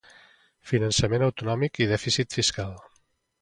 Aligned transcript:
Finançament 0.71 1.25
autonòmic 1.27 1.83
i 1.85 1.89
dèficit 1.93 2.39
fiscal. 2.39 2.75